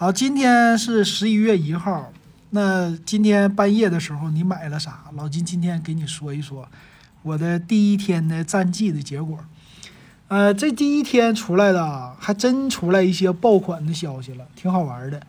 [0.00, 2.12] 好，今天是十一月一号。
[2.50, 5.06] 那今天半夜的时候，你买了啥？
[5.16, 6.68] 老金今天给你说一说
[7.24, 9.40] 我的第一天的战绩的结果。
[10.28, 15.20] 呃，这第一天出来的还真出来一些爆款的消息了，挺好玩的。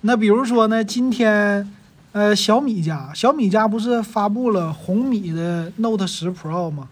[0.00, 1.72] 那比如说呢，今天
[2.10, 6.88] 呃小米家小米家不是发布了红米的 Note 十 Pro 吗？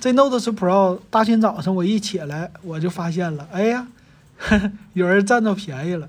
[0.00, 3.86] 这 Note 十 Pro 大清早上我一起来，我就发现了，哎呀，
[4.94, 6.08] 有人占着便宜了。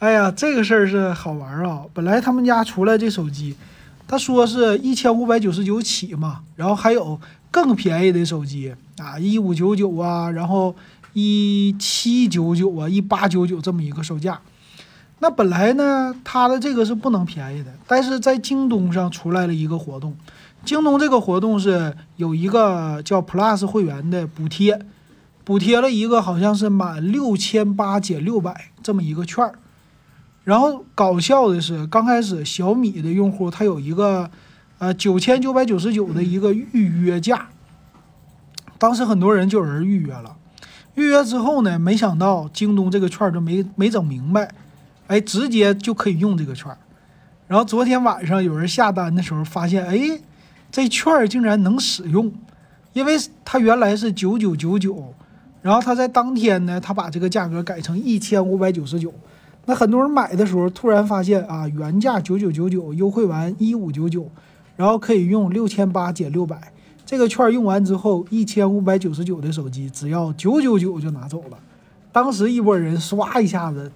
[0.00, 1.82] 哎呀，这个事儿是好玩啊！
[1.92, 3.56] 本来他们家出来这手机，
[4.06, 10.72] 他说是一千五百九十九起嘛，然后还有更便宜的手机啊，一五九九啊，然后
[11.14, 14.40] 一七九九啊，一八九九这么一个售价。
[15.18, 20.16] 那本来呢，他的这个是不能便宜的，但是在京东上出来了一个活动，
[20.64, 24.78] 京东这个活动是有一个叫 Plus 会员的补贴，
[25.42, 29.58] 补贴了一个好像是满六千八减六百这么一个券儿。
[30.48, 34.30] 然后搞笑的是，刚开始小米的用户他有一个，
[34.78, 37.50] 呃九千九百九十九的一个预约价，
[38.78, 40.34] 当时很多人就有人预约了，
[40.94, 44.50] 预约之后呢，没想到京东这个券就没没整明白，
[45.08, 46.74] 哎，直接就可以用这个券，
[47.46, 50.18] 然后昨天晚上有人下单的时候发现，哎，
[50.70, 52.32] 这券竟然能使用，
[52.94, 55.12] 因为它原来是九九九九，
[55.60, 59.12] 然后他在当天呢，他把这个价格改成一千五百九十九。
[59.68, 64.26] 那很多人买的时候，突然发现啊，原价九九九九，优惠完一五九九，
[64.76, 66.72] 然后可以用六千八减六百，
[67.04, 71.58] 这个券用完之后，一千五百九十九的手机只要九九九就拿走了。
[72.10, 73.92] 当时一拨人唰一下子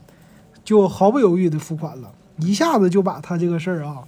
[0.63, 4.03] 就毫不犹豫的付款了，一下子就把他这个事儿啊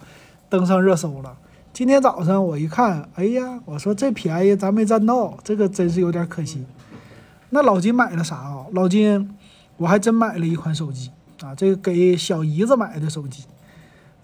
[0.51, 1.35] 登上热搜了。
[1.73, 6.67] 今天早上我一看，哎呀，我说这便宜咱没占到，这个真是有点可惜。
[7.49, 8.67] 那老金买了啥啊？
[8.73, 9.35] 老金，
[9.79, 11.11] 我还真买了一款手机。
[11.43, 13.45] 啊，这个给小姨子买的手机，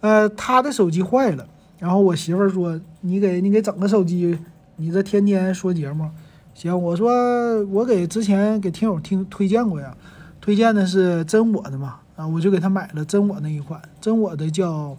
[0.00, 1.46] 呃，她的手机坏了，
[1.78, 4.38] 然后我媳妇儿说：“你给你给整个手机，
[4.76, 6.08] 你这天天说节目，
[6.54, 9.94] 行。”我说：“我给之前给听友听推荐过呀，
[10.40, 14.96] 推荐的是真我的嘛，啊，我就给他买了真我那一款，真我的叫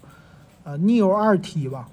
[0.65, 1.87] 呃 neo 二 T 吧。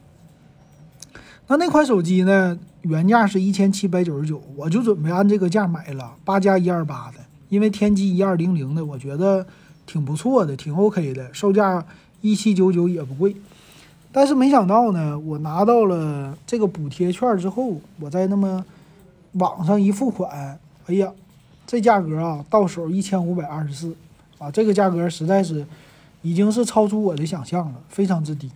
[1.46, 7.18] 那那款手机呢，原价是一千七百九十九，我就准备按这个价买了，八加一二八的，
[7.48, 9.46] 因为天玑一二零零的，我觉得。
[9.88, 11.82] 挺不错的，挺 OK 的，售价
[12.20, 13.34] 一七九九也不贵。
[14.12, 18.64] 但是没想到呢，我拿到了这个补贴券之后，我在那么
[19.32, 21.10] 网上一付款，哎呀，
[21.66, 23.96] 这价格啊，到手一千五百二十四
[24.38, 25.64] 啊，这个价格实在是
[26.20, 28.50] 已经是超出我的想象了，非常之低。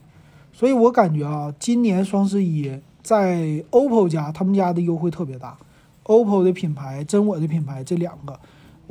[0.52, 2.70] 所以我感觉啊，今年双十一
[3.02, 5.56] 在 OPPO 家他们家的优惠特别大
[6.04, 8.38] ，OPPO 的品牌、真我的品牌这两个。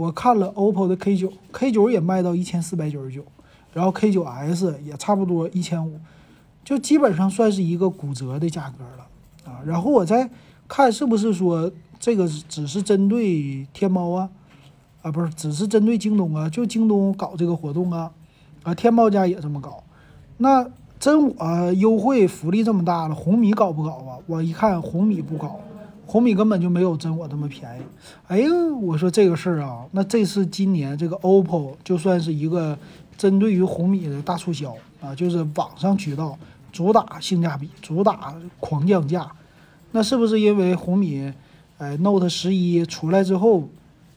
[0.02, 3.24] 我看了 OPPO 的 K 九，K 九也卖到一千四百九十九，
[3.72, 6.00] 然后 K 九 S 也差不多一千五，
[6.66, 9.06] 就基本上算是一个骨折的价格了
[9.46, 9.62] 啊。
[9.64, 10.28] 然后我再
[10.68, 14.30] 看是不是说这个只是针对天猫啊，
[15.04, 18.12] 啊不是，只是针对京东啊，就京东搞这个活动啊，
[18.64, 19.84] 啊天猫家也这么搞，
[20.38, 20.68] 那
[21.00, 24.18] 真我优惠福利这么大了，红米搞不搞啊？
[24.26, 25.60] 我一看红米不搞。
[26.12, 27.82] 红米根本就没有真我那么便宜，
[28.28, 28.50] 哎呀，
[28.82, 32.78] 我说这个事儿啊，那这次今年这个 OPPO 就算是一个
[33.18, 36.38] 针对于红米的大促销啊，就是网上渠道
[36.70, 39.26] 主打性价比，主打狂降价，
[39.92, 41.32] 那是不是因为红米，
[41.78, 43.70] 哎，Note 十一出来之后，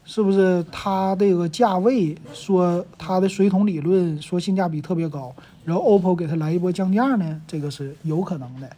[0.03, 5.33] 是不是它这个价位说它的水桶理论说性价比特别高，
[5.63, 7.41] 然后 OPPO 给它来一波降价呢？
[7.47, 8.69] 这个是有可能的。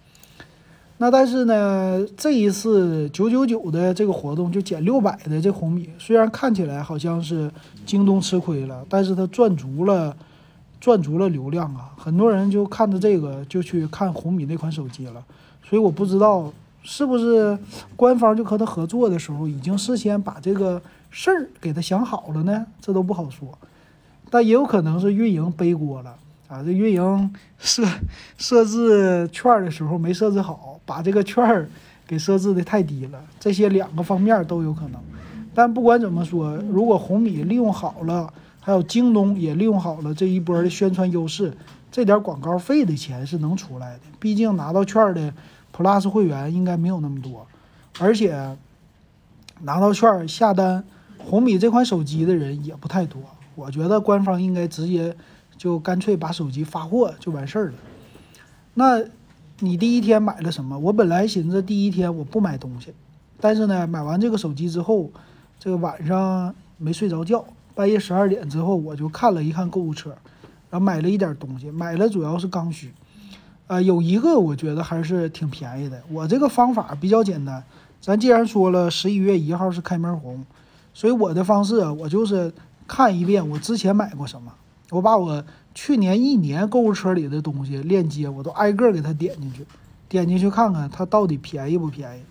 [0.99, 7.51] 那但是呢，这一次九九九的这个活动就减六百的这红米，虽然看起来好像是
[7.85, 10.17] 京东吃亏了，但是它赚足了，
[10.81, 11.91] 赚足了流量啊！
[11.97, 15.23] 很多人就看着这个就去看红米那款手机了，
[15.63, 17.55] 所以我不知道是不是
[17.95, 20.81] 官方就和他合作的时候已经事先把这个
[21.11, 22.65] 事儿给他想好了呢？
[22.81, 23.55] 这都不好说，
[24.31, 26.15] 但也有可能是运营背锅了。
[26.47, 27.83] 啊，这运营设
[28.37, 31.69] 设置券的时候没设置好，把这个券儿
[32.07, 34.99] 给设置的太低了，这些两个方面都有可能。
[35.53, 41.55] 但不管怎么说，如果红米利用好了，还有京东也利用好了这一波的宣传优势，
[41.91, 44.01] 这点广告费的钱是能出来的。
[44.19, 45.31] 毕竟拿到券儿的
[45.75, 47.45] Plus 会员应该没有那么多，
[47.99, 48.57] 而且
[49.61, 50.83] 拿到券儿下单
[51.19, 53.21] 红米这款手机的人也不太多。
[53.53, 55.15] 我觉得官方应该直接。
[55.57, 57.73] 就干脆把手机发货就完事儿了。
[58.75, 59.03] 那，
[59.59, 60.77] 你第一天买了什么？
[60.77, 62.93] 我本来寻思第一天我不买东西，
[63.41, 65.09] 但是呢，买完这个手机之后，
[65.59, 67.43] 这个晚上没睡着觉，
[67.73, 70.11] 半夜十二点之后，我就看了一看购物车，
[70.69, 72.93] 然后买了一点东西，买了主要是刚需。
[73.65, 76.01] 呃，有一个我觉得还是挺便宜的。
[76.11, 77.63] 我这个方法比较简单，
[77.99, 80.45] 咱既然说了十一月一号是开门红，
[80.93, 82.53] 所以我的方式啊，我就是
[82.87, 84.53] 看一遍我之前买过什么，
[84.91, 85.43] 我把我
[85.79, 89.63] 去年一年购物车里的东西链接我都挨个给它点进去，
[90.09, 92.23] 点进去看看它到底便宜不便宜。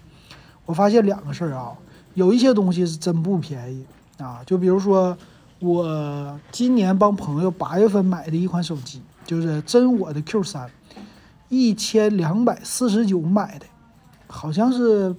[0.65, 1.73] 我发现两个事儿啊，
[2.15, 3.87] 有一些东西是真不便宜
[4.19, 5.17] 啊，就比如说
[5.61, 10.69] 我今年帮朋友八月份买的一款手机，就是真我的 Q 三。
[11.49, 13.67] 一千两百四十九买的，
[14.27, 15.15] 好像是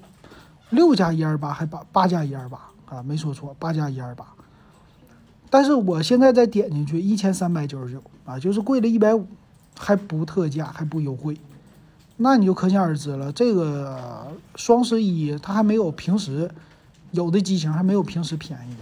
[0.71, 4.27] 六加一二八还八八加一二八啊，没说错，八加一二八。
[5.49, 9.25] 但是我现在再点进去，一千三百九十九啊，就是贵了一百五，
[9.77, 11.37] 还不特价，还不优惠。
[12.17, 16.49] 那你就可想而知了，这个双十一它还没有平时
[17.11, 18.75] 有的机型还没有平时便宜。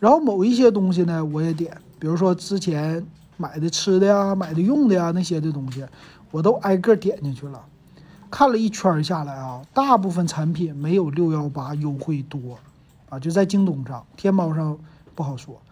[0.00, 3.04] 然后某一些东西呢，我也点，比如说之前
[3.36, 5.84] 买的吃的呀、买的用的呀那些的东西。
[6.30, 7.64] 我都挨个点进去了，
[8.28, 12.58] 看了一圈下来啊，大部分产品没有六幺八优惠多，
[13.08, 14.76] 啊，就在京东上、天猫上
[15.14, 15.62] 不好说，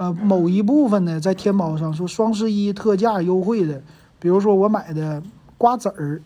[0.00, 3.82] 呃，某一部分呢，在天猫上说双十一特价优惠的，
[4.18, 5.22] 比如说我买的
[5.58, 6.22] 瓜子儿，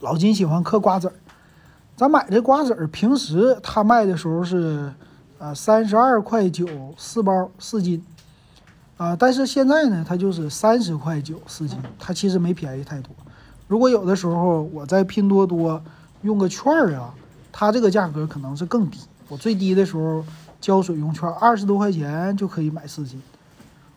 [0.00, 1.14] 老金喜欢嗑瓜子儿，
[1.94, 4.92] 咱买这瓜子儿，平时他卖的时候是，
[5.38, 6.66] 呃，三十二块九
[6.98, 8.04] 四包四斤。
[8.96, 13.14] 啊，但是现在呢，它就是三十块九四斤，它其实没便宜太多。
[13.68, 15.80] 如果有的时候我在拼多多
[16.22, 17.14] 用个券儿啊，
[17.52, 18.98] 它这个价格可能是更低。
[19.28, 20.24] 我最低的时候
[20.66, 23.22] 胶水用券二十多块钱就可以买四斤，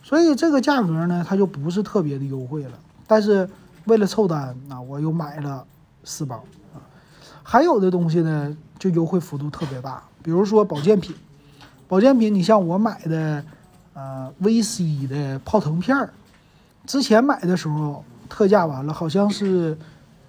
[0.03, 2.73] 所以这个价格呢，它就不是特别的优惠了。
[3.07, 3.49] 但是
[3.85, 5.65] 为了凑单，啊我又买了
[6.03, 6.35] 四包
[6.75, 6.77] 啊。
[7.41, 11.15] 还有的东西呢，就优惠幅度特别大，比如说保健品，
[11.87, 13.43] 保健品你像我买的。
[13.95, 16.13] 呃，VC 的泡腾片儿，
[16.85, 19.77] 之前买的时候特价完了，好像是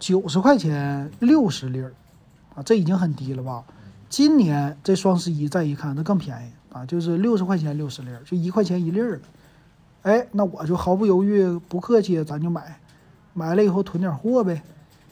[0.01, 1.93] 九十块钱六十粒儿，
[2.57, 3.63] 啊，这已经很低了吧？
[4.11, 9.23] 今年这双十一再一看，那更便宜啊，就是六十块钱六十粒儿，就一块钱一粒儿了。
[10.03, 12.81] 哎，那我就毫不犹豫，不客气，咱就买，
[13.35, 14.61] 买了以后囤点货呗。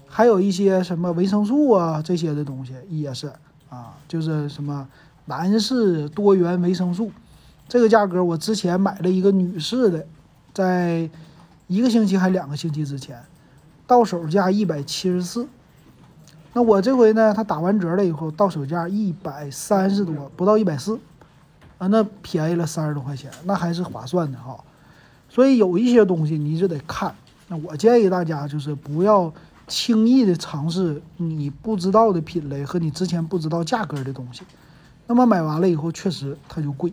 [0.08, 3.30] 还有一些什么维生素啊这些的东西也是
[3.70, 4.88] 啊，就是什么
[5.26, 7.12] 男士多元维生素。
[7.68, 10.04] 这个价格我之前买了一个女士的，
[10.52, 11.08] 在
[11.68, 13.22] 一个星期还两个星期之前，
[13.86, 15.46] 到手价一百七十四。
[16.52, 20.98] 那我这回呢，它打完折了以后，到手价一百三十多，不到一百四，
[21.78, 24.58] 啊，那便宜了三十多块钱，那还是划算的哈。
[25.28, 27.14] 所以有一些东西你就得看。
[27.48, 29.32] 那我建议大家就是不要
[29.66, 34.42] 轻易的尝试你不知道的品类和你之前不知道价格的东西。
[35.06, 36.92] 那么买完了以后，确实它就贵。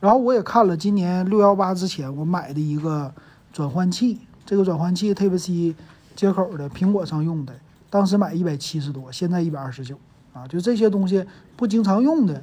[0.00, 3.12] 然后我也看了今年六幺八之前我买的一个
[3.52, 5.74] 转换器，这个转换器 Type C
[6.16, 7.52] 接口的，苹果上用的，
[7.90, 9.98] 当时买一百七十多，现在一百二十九
[10.32, 11.22] 啊，就这些东西
[11.56, 12.42] 不经常用的，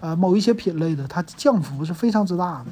[0.00, 2.66] 呃，某一些品类的，它降幅是非常之大的。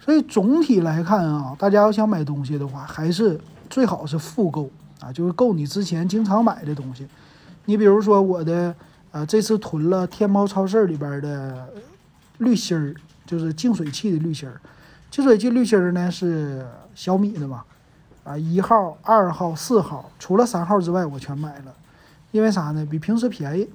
[0.00, 3.38] 所以总体来看啊，大家要想买东西的话，还是
[3.70, 4.68] 最好是复购
[5.00, 7.06] 啊，就是购你之前经常买的东西。
[7.66, 8.74] 你比如说我的，
[9.12, 11.68] 呃，这次囤了天猫超市里边的
[12.38, 12.94] 滤芯儿。
[13.26, 14.54] 就是净水器的滤芯儿，
[15.10, 17.64] 净水器滤芯儿呢是小米的嘛，
[18.26, 21.72] 啊一号、二号、四号，除了三号之外我全买了，
[22.32, 22.84] 因为啥呢？
[22.90, 23.68] 比平时便宜，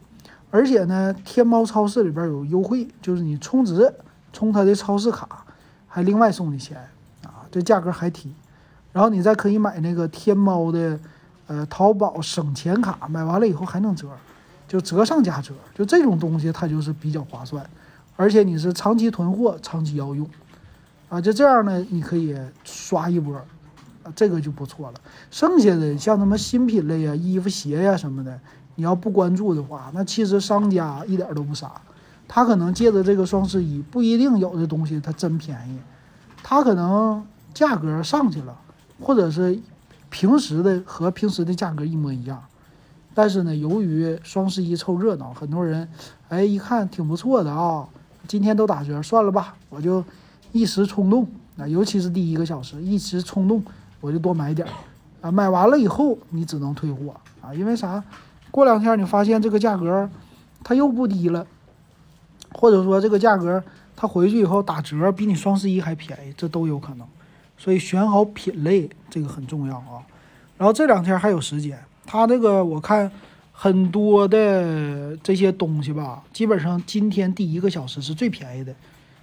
[0.50, 3.94] 而且呢天猫超市里边有优惠，就是你充值
[4.34, 5.46] 充它的超市卡，
[5.88, 6.78] 还另外送你钱
[7.24, 8.34] 啊，这价格还提，
[8.92, 11.00] 然后你再可以买那个天猫的
[11.48, 14.10] 呃淘宝省钱卡，买完了以后还能折，
[14.68, 17.66] 就折上加折，就这种东西它就是比较划算。
[18.18, 20.28] 而且你是长期囤货，长期要用，
[21.10, 23.34] 啊，就这样呢，你可以刷一波，
[24.16, 24.94] 这个就不错了。
[25.30, 28.40] 剩下的像什么新品类呀、衣服鞋呀什么的，
[28.76, 31.82] 你要不关注的话，那其实商家一点都不傻，
[32.28, 35.78] 他可能借着这个双十一，不一定有的东西它真便宜，
[36.44, 38.58] 他可能价格上去了，
[39.00, 39.60] 或者是
[40.10, 42.44] 平时的和平时的价格一模一样。
[43.14, 45.90] 但是呢，由于双十一凑热闹，很多人，
[46.30, 47.88] 哎，一看挺不错的啊。
[48.28, 50.02] 今天都打折，算了吧，我就
[50.54, 51.28] 一时冲动
[51.58, 53.62] 啊，尤其是第一个小时，一时冲动
[54.02, 54.72] 我就多买点儿
[55.22, 55.32] 啊。
[55.32, 58.04] 买完了以后你只能退货啊，因为啥？
[58.52, 60.10] 过两天你发现这个价格
[60.64, 61.48] 它又不低了，
[62.52, 63.64] 或者说这个价格
[63.96, 67.08] 它回去以后打折比你双十一还便宜，这都有可能。
[67.58, 70.04] 所以选好品类这个很重要啊。
[70.58, 73.10] 然后这两天还有时间，它这个我看。
[73.54, 78.74] 很多的这些东西吧，基本上今天第一个小时是最便宜的，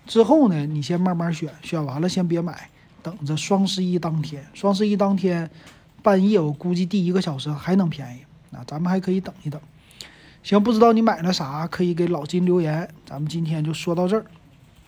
[0.07, 2.71] 之后呢，你先慢慢选，选完了先别买，
[3.09, 4.45] 等着双十一当天。
[4.53, 5.49] 双十一当天
[6.03, 9.59] 半夜，我估计第一个小时还能便宜，那咱们还可以等一等。
[10.43, 12.87] 行，不知道你买了啥，可以给老金留言。
[13.07, 14.27] 咱们今天就说到这儿。